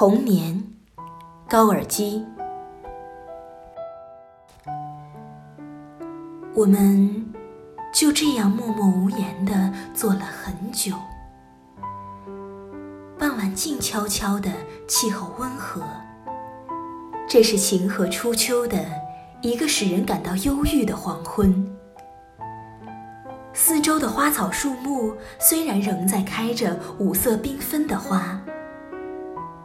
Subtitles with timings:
[0.00, 0.62] 童年，
[1.48, 2.24] 高尔基。
[6.54, 7.26] 我们
[7.92, 10.92] 就这样默默无言的坐了很久。
[13.18, 14.52] 傍晚静悄悄的，
[14.86, 15.82] 气候温和。
[17.28, 18.78] 这是晴和初秋的
[19.42, 21.76] 一个使人感到忧郁的黄昏。
[23.52, 28.40] 四周的花草树木虽然仍在开着五色缤纷的花，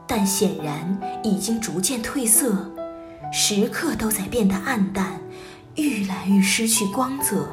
[0.08, 2.72] 但显然已经逐渐褪色，
[3.32, 5.20] 时刻都在变得暗淡，
[5.76, 7.48] 愈来愈失去光泽。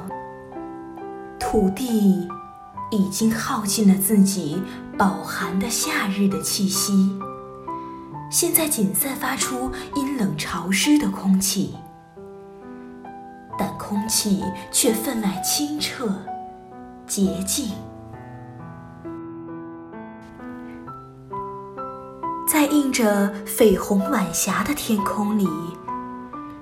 [1.38, 2.28] 土地
[2.90, 4.62] 已经耗尽了自己
[4.98, 7.18] 饱含的夏日的气息。
[8.30, 11.74] 现在仅散发出阴冷潮湿的空气，
[13.58, 16.14] 但空气却分外清澈、
[17.06, 17.70] 洁净。
[22.60, 25.48] 在映着绯红晚霞的天空里，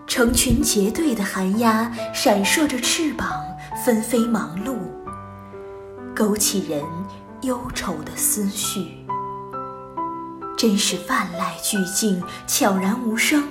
[0.06, 3.28] 成群结队的寒鸦闪烁着翅膀，
[3.84, 4.76] 纷飞忙碌，
[6.14, 6.84] 勾起人
[7.40, 9.04] 忧愁的思绪。
[10.56, 13.42] 真是万籁俱静，悄然无声。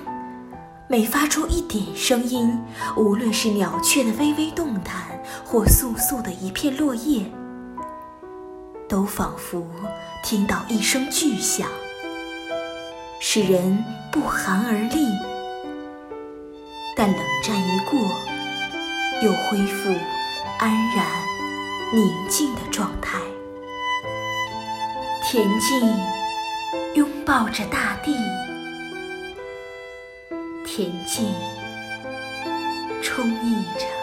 [0.88, 2.58] 每发出一点声音，
[2.96, 5.02] 无论是鸟雀的微微动弹，
[5.44, 7.30] 或簌簌的一片落叶，
[8.88, 9.66] 都仿佛
[10.24, 11.68] 听到一声巨响，
[13.30, 15.06] 使人不寒而栗。
[16.96, 18.00] 但冷战一过，
[19.20, 19.90] 又恢复
[20.58, 21.04] 安然
[21.92, 23.18] 宁静的状态。
[25.22, 25.94] 恬静。
[26.94, 28.16] 拥抱着大地，
[30.64, 31.28] 恬静，
[33.02, 33.97] 充溢着。